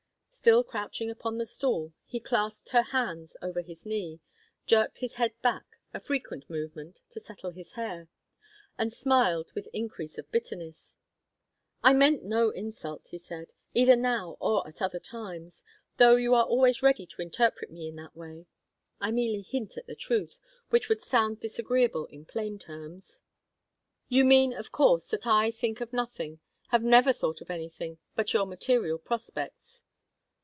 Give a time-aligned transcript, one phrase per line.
[0.33, 4.21] Still crouching upon the stool, he clasped his hands over his knee,
[4.65, 8.07] jerked his head back a frequent movement, to settle his hair
[8.77, 10.97] and smiled with increase of bitterness.
[11.83, 15.63] "I meant no insult," he said, "either now or at other times,
[15.97, 18.47] though you are always ready to interpret me in that way.
[19.01, 20.39] I merely hint at the truth,
[20.69, 23.21] which would sound disagreeable in plain terms."
[24.09, 26.39] "You mean, of course, that I think of nothing
[26.69, 29.83] have never thought of anything but your material prospects?"